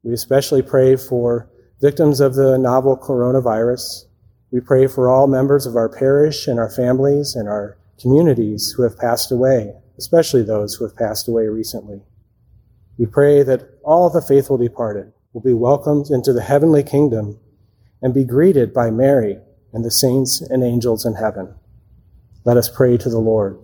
We 0.03 0.13
especially 0.13 0.61
pray 0.61 0.95
for 0.95 1.49
victims 1.81 2.19
of 2.19 2.35
the 2.35 2.57
novel 2.57 2.97
coronavirus 2.97 4.07
we 4.49 4.61
pray 4.61 4.87
for 4.87 5.09
all 5.09 5.27
members 5.27 5.65
of 5.65 5.75
our 5.75 5.89
parish 5.89 6.47
and 6.47 6.57
our 6.57 6.69
families 6.69 7.35
and 7.35 7.49
our 7.49 7.77
communities 7.99 8.71
who 8.71 8.83
have 8.83 8.97
passed 8.97 9.29
away, 9.29 9.73
especially 9.97 10.41
those 10.41 10.75
who 10.75 10.85
have 10.85 10.95
passed 10.95 11.27
away 11.27 11.47
recently. 11.47 12.01
We 12.97 13.07
pray 13.07 13.43
that 13.43 13.69
all 13.83 14.09
the 14.09 14.21
faithful 14.21 14.57
departed 14.57 15.11
will 15.33 15.41
be 15.41 15.53
welcomed 15.53 16.09
into 16.09 16.31
the 16.31 16.41
heavenly 16.41 16.81
kingdom 16.81 17.39
and 18.01 18.13
be 18.13 18.23
greeted 18.23 18.73
by 18.73 18.91
Mary 18.91 19.39
and 19.73 19.83
the 19.83 19.91
saints 19.91 20.41
and 20.41 20.63
angels 20.63 21.05
in 21.05 21.15
heaven. 21.15 21.55
Let 22.43 22.57
us 22.57 22.69
pray 22.69 22.97
to 22.97 23.09
the 23.09 23.19
Lord. 23.19 23.59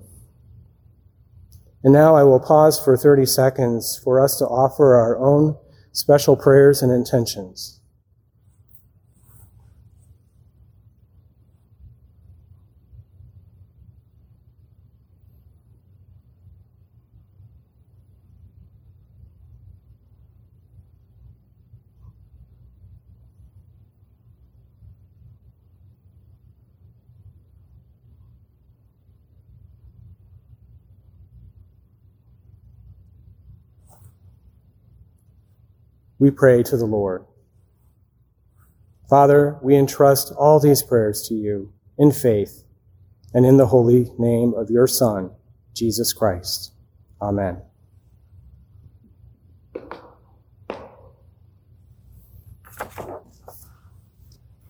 And 1.83 1.93
now 1.93 2.15
I 2.15 2.23
will 2.23 2.39
pause 2.39 2.81
for 2.81 2.95
30 2.95 3.25
seconds 3.25 3.99
for 4.03 4.19
us 4.19 4.37
to 4.37 4.45
offer 4.45 4.95
our 4.95 5.17
own 5.17 5.57
special 5.91 6.35
prayers 6.35 6.81
and 6.81 6.91
intentions. 6.91 7.81
We 36.23 36.31
pray 36.31 36.63
to 36.63 36.77
the 36.77 36.85
Lord. 36.85 37.25
Father, 39.09 39.59
we 39.61 39.75
entrust 39.75 40.31
all 40.37 40.57
these 40.57 40.81
prayers 40.81 41.27
to 41.27 41.33
you 41.33 41.73
in 41.97 42.13
faith 42.13 42.63
and 43.33 43.45
in 43.45 43.57
the 43.57 43.65
holy 43.65 44.09
name 44.17 44.53
of 44.53 44.69
your 44.69 44.87
Son, 44.87 45.31
Jesus 45.73 46.13
Christ. 46.13 46.71
Amen. 47.21 47.61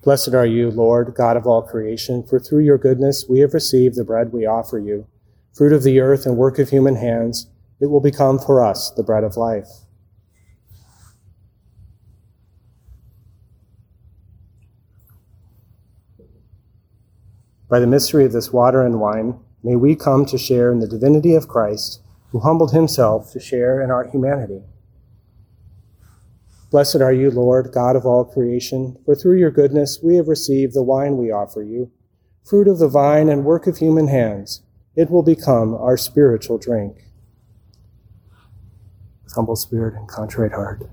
Blessed 0.03 0.33
are 0.33 0.47
you, 0.47 0.71
Lord, 0.71 1.13
God 1.15 1.37
of 1.37 1.45
all 1.45 1.61
creation, 1.61 2.23
for 2.23 2.39
through 2.39 2.63
your 2.63 2.79
goodness 2.79 3.25
we 3.29 3.41
have 3.41 3.53
received 3.53 3.95
the 3.95 4.03
bread 4.03 4.33
we 4.33 4.47
offer 4.47 4.79
you, 4.79 5.05
fruit 5.55 5.71
of 5.71 5.83
the 5.83 5.99
earth 5.99 6.25
and 6.25 6.35
work 6.35 6.57
of 6.57 6.71
human 6.71 6.95
hands. 6.95 7.45
It 7.79 7.91
will 7.91 8.01
become 8.01 8.39
for 8.39 8.65
us 8.65 8.89
the 8.89 9.03
bread 9.03 9.23
of 9.23 9.37
life. 9.37 9.82
By 17.73 17.79
the 17.79 17.87
mystery 17.87 18.23
of 18.23 18.33
this 18.33 18.53
water 18.53 18.83
and 18.83 18.99
wine, 18.99 19.39
may 19.63 19.75
we 19.75 19.95
come 19.95 20.27
to 20.27 20.37
share 20.37 20.71
in 20.71 20.77
the 20.77 20.87
divinity 20.87 21.33
of 21.33 21.47
Christ, 21.47 22.03
who 22.29 22.37
humbled 22.41 22.71
himself 22.71 23.31
to 23.31 23.39
share 23.39 23.81
in 23.81 23.89
our 23.89 24.07
humanity. 24.07 24.61
Blessed 26.69 26.97
are 26.97 27.11
you, 27.11 27.31
Lord, 27.31 27.71
God 27.73 27.95
of 27.95 28.05
all 28.05 28.25
creation, 28.25 28.99
for 29.03 29.15
through 29.15 29.39
your 29.39 29.49
goodness 29.49 29.97
we 30.03 30.17
have 30.17 30.27
received 30.27 30.75
the 30.75 30.83
wine 30.83 31.17
we 31.17 31.31
offer 31.31 31.63
you, 31.63 31.91
fruit 32.45 32.67
of 32.67 32.77
the 32.77 32.87
vine 32.87 33.27
and 33.27 33.43
work 33.43 33.65
of 33.65 33.77
human 33.77 34.07
hands. 34.07 34.61
It 34.95 35.09
will 35.09 35.23
become 35.23 35.73
our 35.73 35.97
spiritual 35.97 36.59
drink. 36.59 36.97
With 39.23 39.33
humble 39.33 39.55
spirit 39.55 39.95
and 39.95 40.07
contrite 40.07 40.51
heart, 40.51 40.87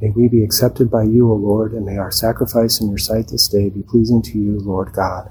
may 0.00 0.08
we 0.08 0.28
be 0.28 0.42
accepted 0.42 0.90
by 0.90 1.02
you, 1.02 1.30
O 1.30 1.34
Lord, 1.34 1.74
and 1.74 1.84
may 1.84 1.98
our 1.98 2.10
sacrifice 2.10 2.80
in 2.80 2.88
your 2.88 2.96
sight 2.96 3.28
this 3.28 3.48
day 3.48 3.68
be 3.68 3.82
pleasing 3.82 4.22
to 4.22 4.38
you, 4.38 4.58
Lord 4.60 4.94
God. 4.94 5.30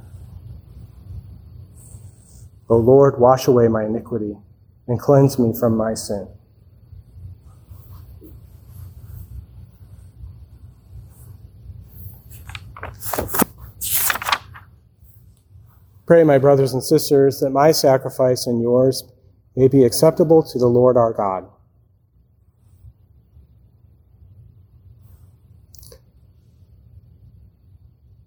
O 2.72 2.78
Lord, 2.78 3.20
wash 3.20 3.48
away 3.48 3.68
my 3.68 3.84
iniquity 3.84 4.38
and 4.88 4.98
cleanse 4.98 5.38
me 5.38 5.54
from 5.54 5.76
my 5.76 5.94
sin. 5.94 6.26
Pray, 16.06 16.24
my 16.24 16.38
brothers 16.38 16.74
and 16.74 16.82
sisters, 16.82 17.42
that 17.42 17.50
my 17.50 17.74
sacrifice 17.74 18.48
and 18.48 18.62
yours 18.62 19.04
may 19.58 19.68
be 19.68 19.84
acceptable 19.84 20.42
to 20.42 20.58
the 20.58 20.68
Lord 20.68 20.96
our 20.96 21.12
God. 21.12 21.50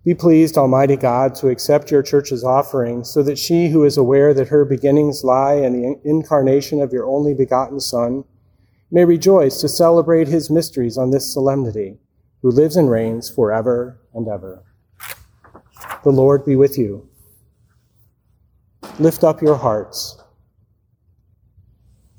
Be 0.04 0.14
pleased, 0.14 0.58
Almighty 0.58 0.96
God, 0.96 1.34
to 1.36 1.48
accept 1.48 1.90
your 1.90 2.02
church's 2.02 2.44
offering, 2.44 3.04
so 3.04 3.22
that 3.22 3.38
she 3.38 3.68
who 3.68 3.84
is 3.84 3.96
aware 3.96 4.34
that 4.34 4.48
her 4.48 4.66
beginnings 4.66 5.24
lie 5.24 5.54
in 5.54 5.72
the 5.72 5.98
incarnation 6.04 6.82
of 6.82 6.92
your 6.92 7.06
only 7.06 7.32
begotten 7.32 7.80
Son 7.80 8.24
may 8.90 9.06
rejoice 9.06 9.62
to 9.62 9.68
celebrate 9.68 10.28
his 10.28 10.50
mysteries 10.50 10.98
on 10.98 11.10
this 11.10 11.32
solemnity, 11.32 11.96
who 12.42 12.50
lives 12.50 12.76
and 12.76 12.90
reigns 12.90 13.30
forever 13.30 13.98
and 14.12 14.28
ever. 14.28 14.62
The 16.02 16.10
Lord 16.10 16.44
be 16.44 16.54
with 16.54 16.76
you. 16.76 17.08
Lift 18.98 19.24
up 19.24 19.40
your 19.40 19.56
hearts. 19.56 20.22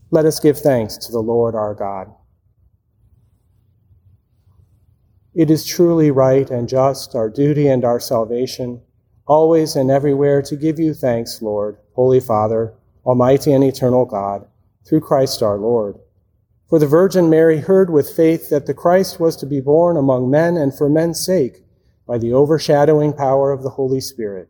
Let 0.10 0.26
us 0.26 0.40
give 0.40 0.58
thanks 0.58 0.98
to 1.06 1.12
the 1.12 1.20
Lord 1.20 1.54
our 1.54 1.76
God. 1.76 2.08
It 5.36 5.52
is 5.52 5.66
truly 5.66 6.12
right 6.12 6.50
and 6.50 6.70
just, 6.70 7.14
our 7.14 7.30
duty 7.30 7.68
and 7.68 7.84
our 7.84 8.00
salvation, 8.00 8.82
always 9.28 9.76
and 9.76 9.92
everywhere 9.92 10.42
to 10.44 10.56
give 10.56 10.80
you 10.80 10.94
thanks, 10.94 11.42
Lord, 11.42 11.76
Holy 11.94 12.22
Father, 12.22 12.74
Almighty 13.06 13.52
and 13.52 13.62
eternal 13.62 14.06
God, 14.06 14.48
through 14.88 15.02
Christ 15.02 15.44
our 15.44 15.58
Lord. 15.58 16.00
For 16.70 16.80
the 16.80 16.88
Virgin 16.88 17.30
Mary 17.30 17.58
heard 17.58 17.90
with 17.90 18.16
faith 18.16 18.50
that 18.50 18.66
the 18.66 18.74
Christ 18.74 19.20
was 19.20 19.36
to 19.36 19.46
be 19.46 19.60
born 19.60 19.98
among 19.98 20.32
men 20.32 20.56
and 20.56 20.74
for 20.74 20.88
men's 20.88 21.26
sake 21.26 21.66
by 22.08 22.18
the 22.18 22.32
overshadowing 22.32 23.12
power 23.12 23.52
of 23.52 23.62
the 23.62 23.72
Holy 23.72 24.00
Spirit. 24.00 24.48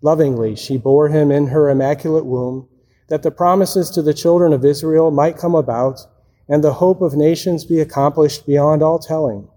Lovingly, 0.00 0.56
she 0.56 0.78
bore 0.78 1.10
him 1.10 1.30
in 1.30 1.46
her 1.46 1.70
immaculate 1.70 2.26
womb, 2.26 2.68
that 3.08 3.22
the 3.22 3.30
promises 3.30 3.88
to 3.90 4.02
the 4.02 4.14
children 4.14 4.52
of 4.52 4.64
Israel 4.64 5.12
might 5.12 5.38
come 5.38 5.54
about, 5.54 6.00
and 6.48 6.64
the 6.64 6.72
hope 6.72 7.02
of 7.02 7.14
nations 7.14 7.64
be 7.64 7.78
accomplished 7.78 8.44
beyond 8.46 8.82
all 8.82 8.98
telling. 8.98 9.48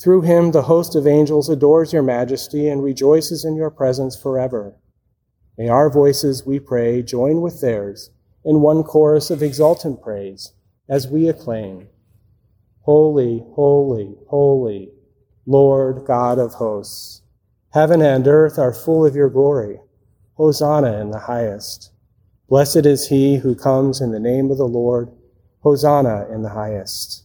Through 0.00 0.22
him, 0.22 0.52
the 0.52 0.62
host 0.62 0.94
of 0.96 1.06
angels 1.06 1.50
adores 1.50 1.92
your 1.92 2.02
majesty 2.02 2.68
and 2.68 2.82
rejoices 2.82 3.44
in 3.44 3.54
your 3.54 3.68
presence 3.68 4.16
forever. 4.16 4.74
May 5.58 5.68
our 5.68 5.90
voices, 5.90 6.46
we 6.46 6.58
pray, 6.58 7.02
join 7.02 7.42
with 7.42 7.60
theirs 7.60 8.08
in 8.42 8.62
one 8.62 8.82
chorus 8.82 9.30
of 9.30 9.42
exultant 9.42 10.00
praise 10.00 10.54
as 10.88 11.06
we 11.06 11.28
acclaim 11.28 11.88
Holy, 12.84 13.44
holy, 13.52 14.16
holy, 14.28 14.90
Lord 15.44 16.06
God 16.06 16.38
of 16.38 16.54
hosts. 16.54 17.20
Heaven 17.74 18.00
and 18.00 18.26
earth 18.26 18.58
are 18.58 18.72
full 18.72 19.04
of 19.04 19.14
your 19.14 19.28
glory. 19.28 19.80
Hosanna 20.34 20.98
in 20.98 21.10
the 21.10 21.18
highest. 21.18 21.92
Blessed 22.48 22.86
is 22.86 23.08
he 23.08 23.36
who 23.36 23.54
comes 23.54 24.00
in 24.00 24.12
the 24.12 24.18
name 24.18 24.50
of 24.50 24.56
the 24.56 24.64
Lord. 24.64 25.12
Hosanna 25.60 26.26
in 26.32 26.42
the 26.42 26.48
highest. 26.48 27.24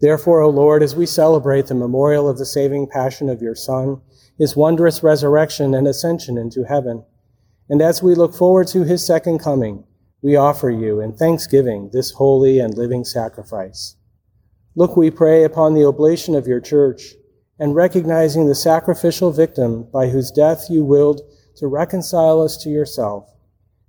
Therefore, 0.00 0.40
O 0.40 0.48
Lord, 0.48 0.82
as 0.82 0.96
we 0.96 1.04
celebrate 1.04 1.66
the 1.66 1.74
memorial 1.74 2.28
of 2.28 2.38
the 2.38 2.46
saving 2.46 2.86
passion 2.86 3.28
of 3.28 3.42
your 3.42 3.54
Son, 3.54 4.00
his 4.38 4.56
wondrous 4.56 5.02
resurrection 5.02 5.74
and 5.74 5.86
ascension 5.86 6.38
into 6.38 6.64
heaven, 6.64 7.04
and 7.68 7.82
as 7.82 8.02
we 8.02 8.14
look 8.14 8.34
forward 8.34 8.66
to 8.68 8.82
his 8.82 9.06
second 9.06 9.38
coming, 9.38 9.84
we 10.22 10.36
offer 10.36 10.70
you 10.70 11.00
in 11.00 11.12
thanksgiving 11.12 11.90
this 11.92 12.12
holy 12.12 12.58
and 12.58 12.76
living 12.76 13.04
sacrifice. 13.04 13.96
Look, 14.74 14.96
we 14.96 15.10
pray, 15.10 15.44
upon 15.44 15.74
the 15.74 15.86
oblation 15.86 16.34
of 16.34 16.46
your 16.46 16.60
church 16.60 17.14
and 17.58 17.74
recognizing 17.74 18.46
the 18.46 18.54
sacrificial 18.54 19.30
victim 19.30 19.86
by 19.92 20.08
whose 20.08 20.30
death 20.30 20.66
you 20.70 20.82
willed 20.82 21.20
to 21.56 21.66
reconcile 21.66 22.40
us 22.40 22.56
to 22.58 22.70
yourself, 22.70 23.30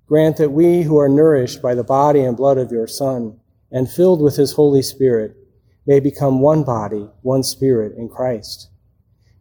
grant 0.07 0.35
that 0.37 0.51
we 0.51 0.83
who 0.83 0.97
are 0.97 1.07
nourished 1.07 1.61
by 1.61 1.73
the 1.73 1.83
body 1.83 2.21
and 2.21 2.35
blood 2.35 2.57
of 2.57 2.71
your 2.71 2.87
Son 2.87 3.39
and 3.71 3.89
filled 3.89 4.21
with 4.21 4.35
his 4.35 4.51
Holy 4.51 4.81
Spirit 4.81 5.37
may 5.91 5.99
become 5.99 6.39
one 6.39 6.63
body, 6.63 7.09
one 7.21 7.43
spirit 7.43 7.97
in 7.97 8.07
Christ. 8.07 8.69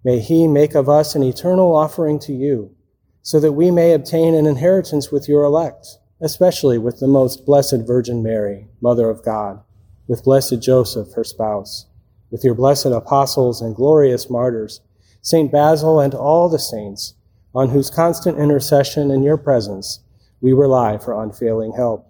May 0.03 0.19
he 0.19 0.49
make 0.49 0.75
of 0.75 0.89
us 0.89 1.15
an 1.15 1.23
eternal 1.23 1.77
offering 1.77 2.19
to 2.27 2.33
you, 2.33 2.75
so 3.23 3.39
that 3.39 3.53
we 3.53 3.71
may 3.71 3.93
obtain 3.93 4.35
an 4.35 4.47
inheritance 4.47 5.13
with 5.13 5.29
your 5.29 5.45
elect, 5.45 5.87
especially 6.21 6.77
with 6.77 6.99
the 6.99 7.07
most 7.07 7.47
blessed 7.47 7.87
Virgin 7.87 8.21
Mary, 8.21 8.67
Mother 8.81 9.09
of 9.09 9.25
God 9.25 9.61
with 10.11 10.25
blessed 10.25 10.61
Joseph, 10.61 11.13
her 11.15 11.23
spouse, 11.23 11.87
with 12.33 12.43
your 12.43 12.57
blessed 12.57 12.87
apostles 12.87 13.63
and 13.63 13.77
glorious 13.77 14.29
martyrs, 14.29 14.81
St. 15.23 15.53
Basil 15.53 16.01
and 16.01 16.17
all 16.17 16.49
the 16.49 16.59
saints, 16.59 17.15
on 17.55 17.69
whose 17.69 17.91
constant 17.91 18.37
intercession 18.37 19.13
in 19.13 19.23
your 19.23 19.37
presence 19.37 20.01
we 20.41 20.53
rely 20.53 20.99
for 20.99 21.23
unfailing 21.23 21.75
help. 21.77 22.10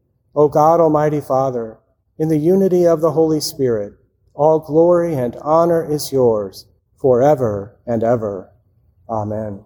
O 0.35 0.47
God 0.47 0.79
Almighty 0.79 1.19
Father, 1.19 1.77
in 2.17 2.29
the 2.29 2.37
unity 2.37 2.85
of 2.85 3.01
the 3.01 3.11
Holy 3.11 3.41
Spirit, 3.41 3.93
all 4.33 4.59
glory 4.59 5.13
and 5.13 5.35
honor 5.41 5.83
is 5.83 6.11
yours 6.11 6.67
forever 6.99 7.77
and 7.85 8.03
ever. 8.03 8.51
Amen. 9.09 9.65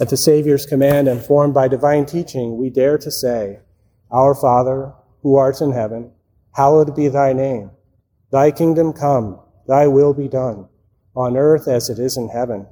At 0.00 0.08
the 0.08 0.16
Savior's 0.16 0.64
command 0.64 1.08
and 1.08 1.20
formed 1.20 1.52
by 1.52 1.68
divine 1.68 2.06
teaching, 2.06 2.56
we 2.56 2.70
dare 2.70 2.98
to 2.98 3.10
say, 3.10 3.58
Our 4.10 4.34
Father, 4.34 4.94
who 5.22 5.36
art 5.36 5.60
in 5.60 5.72
heaven, 5.72 6.12
hallowed 6.54 6.94
be 6.94 7.08
thy 7.08 7.32
name. 7.32 7.72
Thy 8.30 8.52
kingdom 8.52 8.92
come, 8.92 9.40
thy 9.66 9.86
will 9.88 10.14
be 10.14 10.28
done, 10.28 10.68
on 11.16 11.36
earth 11.36 11.66
as 11.66 11.90
it 11.90 11.98
is 11.98 12.16
in 12.16 12.28
heaven. 12.28 12.68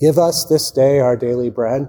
Give 0.00 0.18
us 0.18 0.44
this 0.44 0.70
day 0.70 0.98
our 0.98 1.16
daily 1.16 1.50
bread, 1.50 1.88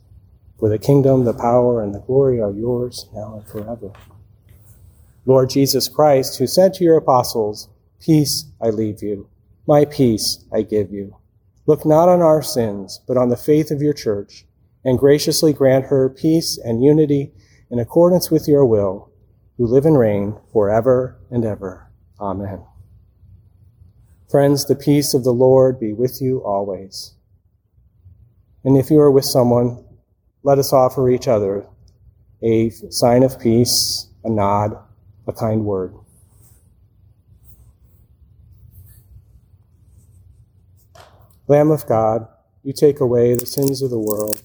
For 0.61 0.69
the 0.69 0.77
kingdom, 0.77 1.25
the 1.25 1.33
power, 1.33 1.81
and 1.81 1.91
the 1.91 2.01
glory 2.01 2.39
are 2.39 2.51
yours 2.51 3.07
now 3.15 3.33
and 3.33 3.47
forever. 3.47 3.91
Lord 5.25 5.49
Jesus 5.49 5.87
Christ, 5.87 6.37
who 6.37 6.45
said 6.45 6.75
to 6.75 6.83
your 6.83 6.97
apostles, 6.97 7.67
Peace 7.99 8.45
I 8.61 8.69
leave 8.69 9.01
you, 9.01 9.27
my 9.65 9.85
peace 9.85 10.45
I 10.53 10.61
give 10.61 10.91
you. 10.91 11.17
Look 11.65 11.83
not 11.83 12.09
on 12.09 12.21
our 12.21 12.43
sins, 12.43 13.01
but 13.07 13.17
on 13.17 13.29
the 13.29 13.37
faith 13.37 13.71
of 13.71 13.81
your 13.81 13.95
church, 13.95 14.45
and 14.85 14.99
graciously 14.99 15.51
grant 15.51 15.85
her 15.85 16.07
peace 16.11 16.59
and 16.63 16.83
unity 16.83 17.31
in 17.71 17.79
accordance 17.79 18.29
with 18.29 18.47
your 18.47 18.63
will, 18.63 19.11
who 19.57 19.65
live 19.65 19.87
and 19.87 19.97
reign 19.97 20.37
forever 20.53 21.19
and 21.31 21.43
ever. 21.43 21.89
Amen. 22.19 22.63
Friends, 24.29 24.65
the 24.65 24.75
peace 24.75 25.15
of 25.15 25.23
the 25.23 25.33
Lord 25.33 25.79
be 25.79 25.91
with 25.91 26.21
you 26.21 26.37
always. 26.45 27.15
And 28.63 28.77
if 28.77 28.91
you 28.91 28.99
are 28.99 29.09
with 29.09 29.25
someone, 29.25 29.85
let 30.43 30.57
us 30.57 30.73
offer 30.73 31.09
each 31.09 31.27
other 31.27 31.65
a 32.43 32.69
sign 32.69 33.23
of 33.23 33.39
peace, 33.39 34.07
a 34.23 34.29
nod, 34.29 34.77
a 35.27 35.33
kind 35.33 35.65
word. 35.65 35.93
Lamb 41.47 41.69
of 41.69 41.85
God, 41.85 42.27
you 42.63 42.73
take 42.73 42.99
away 42.99 43.35
the 43.35 43.45
sins 43.45 43.81
of 43.81 43.89
the 43.89 43.99
world. 43.99 44.41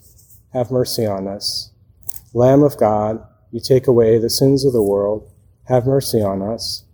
Have 0.53 0.71
mercy 0.71 1.07
on 1.07 1.29
us. 1.29 1.71
Lamb 2.35 2.63
of 2.63 2.77
God, 2.77 3.25
you 3.51 3.61
take 3.61 3.87
away 3.87 4.19
the 4.19 4.29
sins 4.29 4.65
of 4.65 4.73
the 4.73 4.83
world, 4.83 5.31
have 5.65 5.87
mercy 5.87 6.23
on 6.23 6.43
us. 6.43 6.85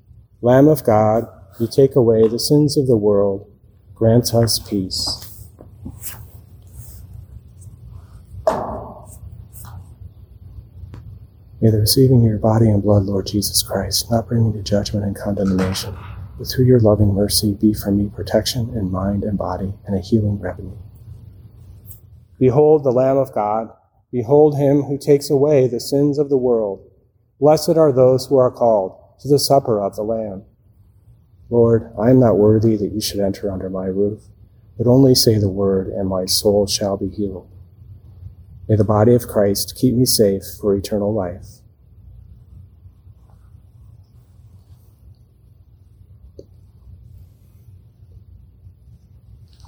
Lamb 0.40 0.68
of 0.68 0.84
God, 0.84 1.26
you 1.58 1.66
take 1.66 1.96
away 1.96 2.28
the 2.28 2.38
sins 2.38 2.76
of 2.76 2.86
the 2.86 2.96
world, 2.96 3.50
grant 3.94 4.34
us 4.34 4.58
peace. 4.58 5.28
May 11.62 11.70
the 11.70 11.78
receiving 11.78 12.18
of 12.18 12.28
your 12.28 12.38
body 12.38 12.68
and 12.68 12.82
blood, 12.82 13.04
Lord 13.04 13.26
Jesus 13.26 13.62
Christ, 13.62 14.10
not 14.10 14.28
bring 14.28 14.46
me 14.46 14.52
to 14.52 14.62
judgment 14.62 15.06
and 15.06 15.16
condemnation, 15.16 15.96
but 16.36 16.46
through 16.46 16.66
your 16.66 16.80
loving 16.80 17.14
mercy 17.14 17.54
be 17.54 17.72
for 17.72 17.90
me 17.90 18.10
protection 18.14 18.76
in 18.76 18.90
mind 18.90 19.24
and 19.24 19.38
body 19.38 19.72
and 19.86 19.96
a 19.96 20.00
healing 20.00 20.38
remedy. 20.38 20.76
Behold 22.38 22.84
the 22.84 22.92
Lamb 22.92 23.16
of 23.16 23.32
God 23.32 23.70
Behold 24.12 24.58
him 24.58 24.82
who 24.82 24.98
takes 24.98 25.30
away 25.30 25.66
the 25.66 25.80
sins 25.80 26.18
of 26.18 26.28
the 26.28 26.36
world. 26.36 26.86
Blessed 27.40 27.78
are 27.78 27.92
those 27.92 28.26
who 28.26 28.36
are 28.36 28.50
called 28.50 28.94
to 29.20 29.28
the 29.28 29.38
supper 29.38 29.80
of 29.80 29.96
the 29.96 30.02
Lamb. 30.02 30.44
Lord, 31.48 31.90
I 31.98 32.10
am 32.10 32.20
not 32.20 32.36
worthy 32.36 32.76
that 32.76 32.92
you 32.92 33.00
should 33.00 33.20
enter 33.20 33.50
under 33.50 33.70
my 33.70 33.86
roof, 33.86 34.20
but 34.76 34.86
only 34.86 35.14
say 35.14 35.38
the 35.38 35.48
word, 35.48 35.88
and 35.88 36.08
my 36.08 36.26
soul 36.26 36.66
shall 36.66 36.98
be 36.98 37.08
healed. 37.08 37.48
May 38.68 38.76
the 38.76 38.84
body 38.84 39.14
of 39.14 39.26
Christ 39.26 39.76
keep 39.76 39.94
me 39.94 40.06
safe 40.06 40.44
for 40.60 40.74
eternal 40.74 41.12
life. 41.12 41.46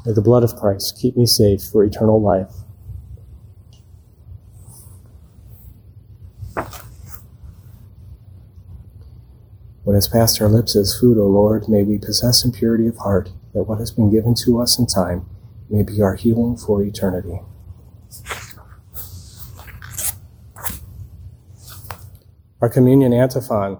May 0.06 0.12
the 0.12 0.22
blood 0.22 0.44
of 0.44 0.54
Christ 0.54 0.98
keep 1.00 1.16
me 1.16 1.26
safe 1.26 1.62
for 1.62 1.82
eternal 1.82 2.20
life. 2.20 2.52
What 9.82 9.94
has 9.94 10.08
passed 10.08 10.40
our 10.40 10.48
lips 10.48 10.76
as 10.76 10.98
food, 10.98 11.18
O 11.18 11.26
Lord, 11.26 11.68
may 11.68 11.82
we 11.84 11.98
possess 11.98 12.44
in 12.44 12.52
purity 12.52 12.86
of 12.86 12.98
heart, 12.98 13.32
that 13.52 13.64
what 13.64 13.78
has 13.78 13.90
been 13.90 14.10
given 14.10 14.34
to 14.44 14.60
us 14.60 14.78
in 14.78 14.86
time 14.86 15.26
may 15.68 15.82
be 15.82 16.00
our 16.00 16.14
healing 16.14 16.56
for 16.56 16.82
eternity. 16.82 17.40
Our 22.60 22.68
communion 22.68 23.12
antiphon. 23.12 23.78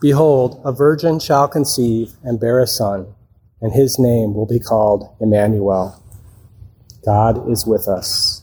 Behold, 0.00 0.60
a 0.64 0.72
virgin 0.72 1.18
shall 1.18 1.48
conceive 1.48 2.12
and 2.22 2.40
bear 2.40 2.60
a 2.60 2.66
son, 2.66 3.14
and 3.60 3.72
his 3.72 3.98
name 3.98 4.34
will 4.34 4.46
be 4.46 4.58
called 4.58 5.14
Emmanuel. 5.20 6.00
God 7.04 7.50
is 7.50 7.66
with 7.66 7.88
us. 7.88 8.42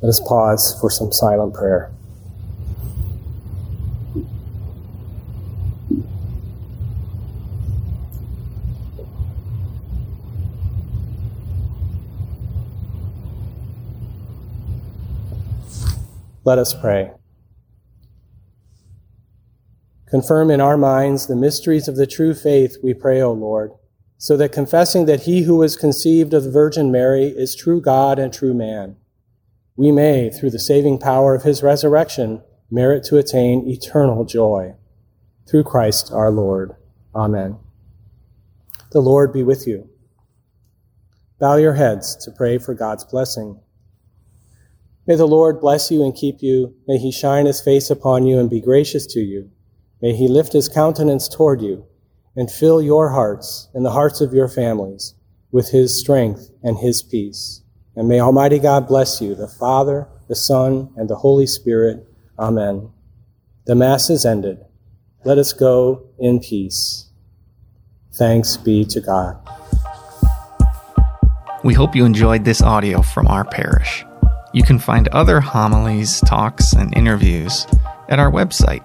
Let 0.00 0.08
us 0.08 0.20
pause 0.20 0.78
for 0.80 0.90
some 0.90 1.12
silent 1.12 1.54
prayer. 1.54 1.90
Let 16.44 16.58
us 16.58 16.72
pray. 16.72 17.17
Confirm 20.10 20.50
in 20.50 20.60
our 20.60 20.78
minds 20.78 21.26
the 21.26 21.36
mysteries 21.36 21.86
of 21.86 21.96
the 21.96 22.06
true 22.06 22.32
faith, 22.32 22.78
we 22.82 22.94
pray, 22.94 23.20
O 23.20 23.32
Lord, 23.32 23.72
so 24.16 24.36
that 24.38 24.52
confessing 24.52 25.04
that 25.04 25.22
he 25.22 25.42
who 25.42 25.56
was 25.56 25.76
conceived 25.76 26.32
of 26.32 26.44
the 26.44 26.50
Virgin 26.50 26.90
Mary 26.90 27.26
is 27.26 27.54
true 27.54 27.80
God 27.80 28.18
and 28.18 28.32
true 28.32 28.54
man, 28.54 28.96
we 29.76 29.92
may, 29.92 30.30
through 30.30 30.50
the 30.50 30.58
saving 30.58 30.98
power 30.98 31.34
of 31.34 31.42
his 31.42 31.62
resurrection, 31.62 32.42
merit 32.70 33.04
to 33.04 33.18
attain 33.18 33.68
eternal 33.68 34.24
joy. 34.24 34.74
Through 35.48 35.64
Christ 35.64 36.10
our 36.12 36.30
Lord. 36.30 36.74
Amen. 37.14 37.58
The 38.90 39.00
Lord 39.00 39.32
be 39.32 39.42
with 39.42 39.66
you. 39.66 39.88
Bow 41.38 41.56
your 41.56 41.74
heads 41.74 42.16
to 42.24 42.30
pray 42.30 42.58
for 42.58 42.74
God's 42.74 43.04
blessing. 43.04 43.60
May 45.06 45.14
the 45.14 45.26
Lord 45.26 45.60
bless 45.60 45.90
you 45.90 46.02
and 46.04 46.14
keep 46.14 46.42
you. 46.42 46.74
May 46.86 46.98
he 46.98 47.12
shine 47.12 47.46
his 47.46 47.60
face 47.60 47.90
upon 47.90 48.26
you 48.26 48.38
and 48.38 48.50
be 48.50 48.60
gracious 48.60 49.06
to 49.08 49.20
you. 49.20 49.50
May 50.00 50.14
he 50.14 50.28
lift 50.28 50.52
his 50.52 50.68
countenance 50.68 51.28
toward 51.28 51.60
you 51.60 51.84
and 52.36 52.50
fill 52.50 52.80
your 52.80 53.10
hearts 53.10 53.68
and 53.74 53.84
the 53.84 53.90
hearts 53.90 54.20
of 54.20 54.32
your 54.32 54.48
families 54.48 55.14
with 55.50 55.70
his 55.70 55.98
strength 55.98 56.50
and 56.62 56.78
his 56.78 57.02
peace. 57.02 57.62
And 57.96 58.08
may 58.08 58.20
Almighty 58.20 58.58
God 58.58 58.86
bless 58.86 59.20
you, 59.20 59.34
the 59.34 59.48
Father, 59.48 60.06
the 60.28 60.36
Son, 60.36 60.90
and 60.96 61.10
the 61.10 61.16
Holy 61.16 61.46
Spirit. 61.46 62.06
Amen. 62.38 62.90
The 63.66 63.74
Mass 63.74 64.08
is 64.08 64.24
ended. 64.24 64.64
Let 65.24 65.38
us 65.38 65.52
go 65.52 66.06
in 66.18 66.38
peace. 66.38 67.06
Thanks 68.14 68.56
be 68.56 68.84
to 68.84 69.00
God. 69.00 69.36
We 71.64 71.74
hope 71.74 71.96
you 71.96 72.04
enjoyed 72.04 72.44
this 72.44 72.62
audio 72.62 73.02
from 73.02 73.26
our 73.26 73.44
parish. 73.44 74.04
You 74.52 74.62
can 74.62 74.78
find 74.78 75.08
other 75.08 75.40
homilies, 75.40 76.20
talks, 76.20 76.72
and 76.72 76.96
interviews 76.96 77.66
at 78.08 78.18
our 78.18 78.30
website, 78.30 78.84